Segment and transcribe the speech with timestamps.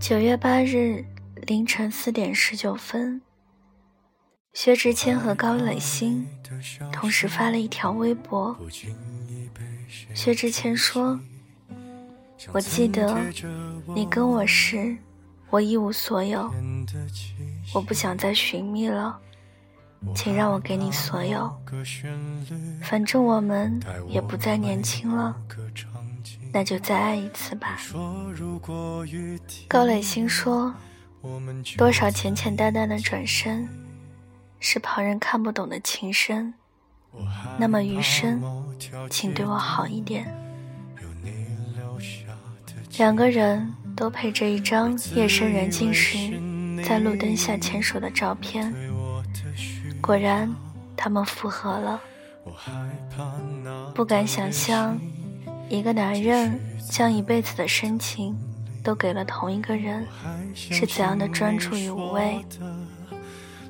[0.00, 1.04] 九月八日
[1.46, 3.20] 凌晨四点十九分，
[4.54, 6.26] 薛之谦和高磊鑫
[6.90, 8.56] 同时发了一条微博。
[10.14, 11.20] 薛之谦说
[12.50, 13.14] ：“我记得
[13.94, 14.96] 你跟我时，
[15.50, 16.50] 我一无所有，
[17.74, 19.20] 我不想再寻觅了，
[20.14, 21.54] 请让我给你所有。
[22.82, 23.78] 反正我们
[24.08, 25.36] 也不再年轻了。”
[26.52, 27.78] 那就再爱一次吧。
[29.68, 30.74] 高磊鑫说
[31.76, 33.68] ：“多少浅浅淡淡的转身，
[34.58, 36.52] 是旁人看不懂的情深。
[37.58, 38.42] 那么余生，
[39.08, 40.34] 请对我好一点。”
[42.98, 46.18] 两个人都配着一张夜深人静时
[46.84, 48.72] 在路灯下牵手的照片。
[50.00, 50.52] 果然，
[50.96, 52.00] 他们复合了。
[53.94, 54.98] 不敢想象。
[55.70, 56.58] 一个男人
[56.90, 58.36] 将一辈子的深情
[58.82, 60.04] 都给了同一个人，
[60.52, 62.44] 是怎样的专注与无畏？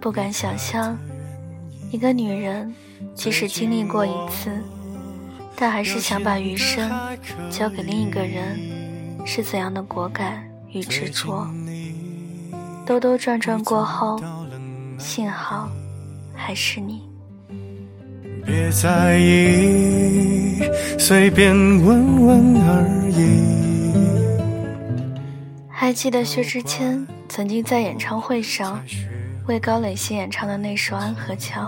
[0.01, 0.97] 不敢想象，
[1.93, 2.75] 一个女人
[3.15, 4.51] 即使经历过一次，
[5.55, 6.91] 但还是想把余生
[7.51, 8.59] 交给另一个人，
[9.27, 11.47] 是怎样的果敢与执着？
[12.87, 14.19] 兜兜转转过后，
[14.99, 15.69] 幸好
[16.35, 17.10] 还是你。
[18.51, 20.61] 别在意，
[20.99, 23.95] 随便问问而已。
[25.69, 28.83] 还记得薛之谦曾经在演唱会上
[29.47, 31.63] 为高磊鑫演唱的那首《安河桥》，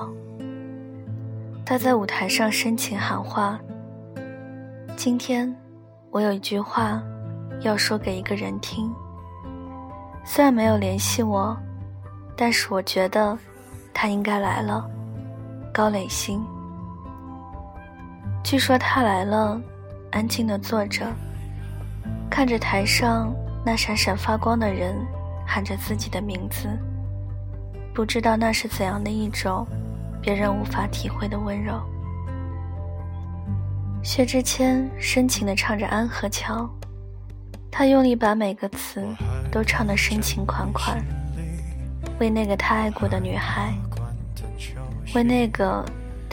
[1.64, 3.60] 他在舞台上深情喊话
[4.98, 5.54] ：“今天
[6.10, 7.00] 我有一句话
[7.60, 8.90] 要说给一个人听，
[10.24, 11.56] 虽然没有联系我，
[12.36, 13.38] 但是我觉得
[13.94, 14.84] 他应该来了。”
[15.72, 16.44] 高磊鑫。
[18.42, 19.58] 据说他来了，
[20.10, 21.06] 安静地坐着，
[22.28, 23.32] 看着台上
[23.64, 24.94] 那闪闪发光的人，
[25.46, 26.68] 喊着自己的名字，
[27.94, 29.66] 不知道那是怎样的一种
[30.20, 31.80] 别人无法体会的温柔。
[34.02, 36.64] 薛之谦深情地唱着《安河桥》，
[37.70, 39.06] 他用力把每个词
[39.50, 41.02] 都唱得深情款款，
[42.18, 43.72] 为那个他爱过的女孩，
[45.14, 45.82] 为那个。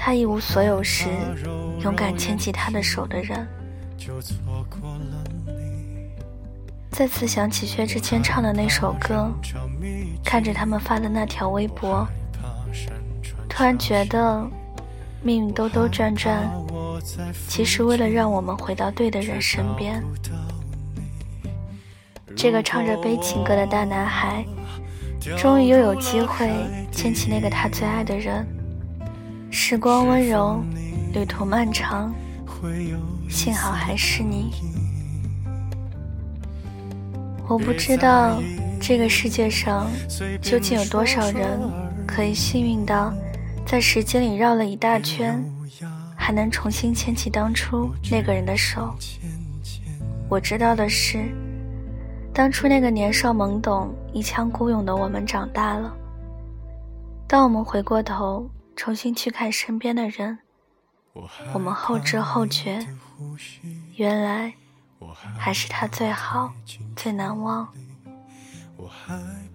[0.01, 1.09] 他一无所有时，
[1.81, 3.45] 勇敢牵起他的手的人。
[6.89, 9.29] 再次想起薛之谦唱的那首歌，
[10.23, 12.07] 看着他们发的那条微博，
[13.49, 14.41] 突然觉得
[15.21, 16.49] 命运兜兜转转，
[17.49, 20.01] 其实为了让我们回到对的人身边。
[22.37, 24.45] 这个唱着悲情歌的大男孩，
[25.37, 26.49] 终于又有机会
[26.89, 28.47] 牵起那个他最爱的人。
[29.51, 30.63] 时光温柔，
[31.11, 32.13] 旅途漫长，
[33.27, 34.51] 幸好还是你。
[37.47, 38.39] 我不知道
[38.79, 39.87] 这个世界上
[40.39, 41.59] 究竟有多少人
[42.05, 43.11] 可以幸运到
[43.65, 45.43] 在时间里绕了一大圈，
[46.15, 48.93] 还能重新牵起当初那个人的手。
[50.29, 51.25] 我知道的是，
[52.31, 55.91] 当初那个年少懵懂、一腔孤勇的我们长大了。
[57.27, 58.47] 当我们回过头。
[58.79, 60.39] 重新去看身边的人，
[61.53, 62.87] 我们后知后觉，
[63.97, 64.53] 原来
[65.37, 66.53] 还是他最好、
[66.95, 67.67] 最难忘。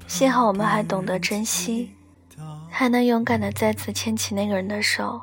[0.06, 1.94] 幸好我们还懂得珍惜，
[2.70, 5.22] 还能勇敢的再次牵起那个人的手，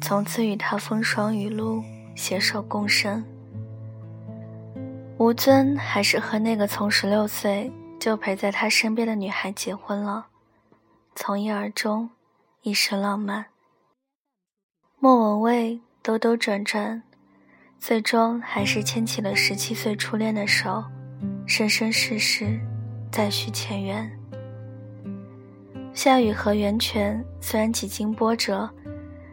[0.00, 1.84] 从此与他风霜雨露，
[2.16, 3.24] 携手共生。
[5.18, 7.70] 吴尊还是和那个从十六岁
[8.00, 10.26] 就陪在他身边的女孩结婚了，
[11.14, 12.10] 从一而终。
[12.64, 13.46] 一生浪漫。
[15.00, 17.02] 莫文蔚兜兜转转，
[17.80, 20.84] 最终还是牵起了十七岁初恋的手，
[21.44, 22.60] 生生世世
[23.10, 24.08] 再续前缘。
[25.92, 28.70] 夏雨和袁泉虽然几经波折，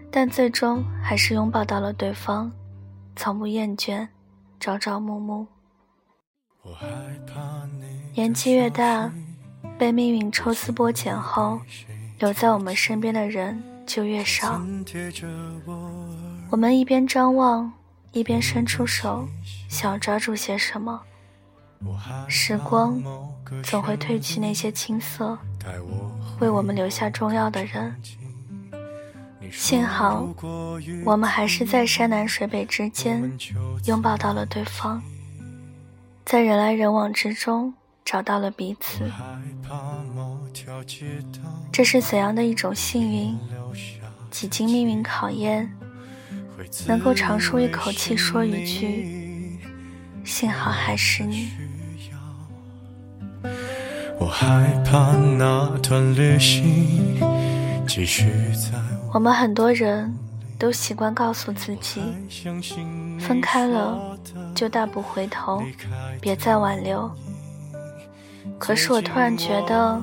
[0.10, 2.52] 但最终还是拥抱到了对方，
[3.16, 4.08] 从不厌倦，
[4.60, 5.46] 朝朝暮暮。
[8.16, 9.14] 年纪越大，
[9.78, 11.62] 被命运抽丝剥茧后。
[12.20, 14.62] 留在我们身边的人就越少。
[16.50, 17.72] 我们一边张望，
[18.12, 19.28] 一边伸出手，
[19.70, 21.02] 想抓住些什么。
[22.28, 23.02] 时光
[23.64, 25.38] 总会褪去那些青涩，
[26.40, 27.96] 为我们留下重要的人。
[29.50, 30.28] 幸好，
[31.06, 33.32] 我们还是在山南水北之间
[33.86, 35.02] 拥抱到了对方，
[36.26, 37.74] 在人来人往之中
[38.04, 39.10] 找到了彼此。
[41.72, 43.38] 这是怎样的一种幸运？
[44.32, 45.72] 几经命运考验，
[46.88, 49.60] 能够长舒一口气，说一句
[50.24, 51.50] “幸好还是你”。
[59.12, 60.14] 我们很多人
[60.60, 62.00] 都习惯告诉自己，
[63.20, 64.16] 分开了
[64.54, 65.64] 就大步回头，
[66.22, 67.10] 别再挽留。
[68.60, 70.00] 可是我突然觉得，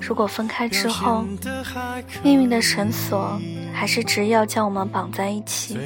[0.00, 1.24] 如果分开之后，
[2.22, 3.38] 命运的绳索
[3.72, 5.78] 还是执意要将我们绑在一起，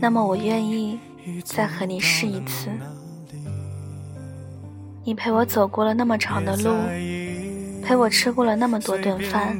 [0.00, 0.98] 那么我愿意
[1.44, 2.68] 再和你试一次。
[5.04, 6.74] 你陪我走过了那么长的路，
[7.84, 9.56] 陪我吃过了那么多顿饭，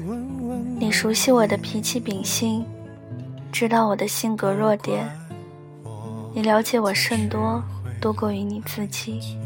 [0.81, 2.65] 你熟悉我的脾气秉性，
[3.53, 5.09] 知道我的性格弱点，
[6.35, 7.63] 你了解我甚多，
[8.01, 9.39] 多过于你自己。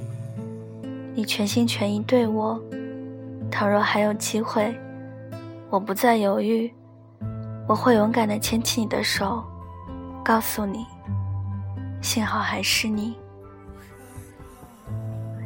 [1.14, 2.58] 你全心全意对我，
[3.50, 4.74] 倘若还有机会，
[5.68, 6.72] 我不再犹豫，
[7.68, 9.44] 我会勇敢地牵起你的手，
[10.24, 10.86] 告诉你，
[12.00, 13.16] 幸好还是你。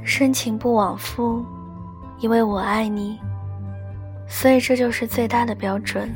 [0.04, 1.44] 深情不往复，
[2.18, 3.18] 因为我爱你，
[4.28, 6.14] 所以这就是最大的标准。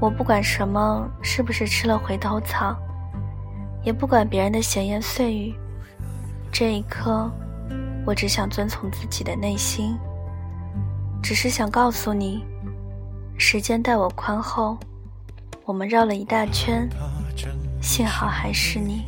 [0.00, 2.76] 我不管什么是不是吃了回头草，
[3.82, 5.54] 也不管别人的闲言碎语。
[6.52, 7.30] 这一刻，
[8.04, 9.96] 我只想遵从自己的内心，
[11.24, 12.44] 只是想告诉你，
[13.38, 14.76] 时间待我宽厚，
[15.64, 16.86] 我们绕了一大圈，
[17.80, 19.06] 幸好还是你。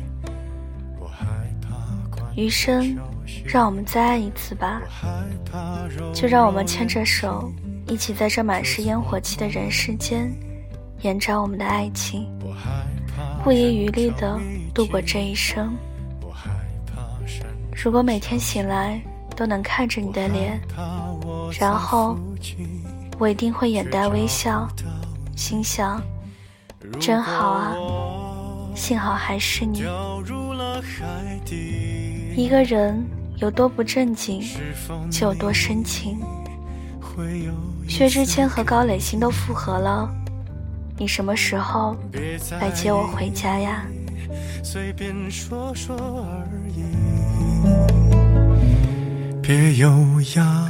[2.35, 2.97] 余生。
[3.45, 4.81] 让我们再爱一次吧，
[6.13, 7.51] 就让我们牵着手，
[7.85, 10.31] 一起在这满是烟火气的人世间，
[11.01, 12.25] 延展我们的爱情，
[13.43, 14.39] 不遗余力的
[14.73, 15.75] 度过这一生。
[17.75, 18.99] 如果每天醒来
[19.35, 20.59] 都能看着你的脸，
[21.59, 22.17] 然后
[23.19, 24.67] 我一定会眼带微笑，
[25.35, 26.01] 心想
[26.99, 27.75] 真好啊，
[28.75, 29.83] 幸好还是你。
[32.35, 33.03] 一个人
[33.37, 34.41] 有多不正经，
[35.09, 36.19] 就有多深情。
[37.87, 40.07] 薛之谦和高磊鑫都复合了，
[40.97, 41.95] 你什么时候
[42.59, 43.85] 来接我回家呀？
[49.41, 49.89] 别有
[50.35, 50.69] 压，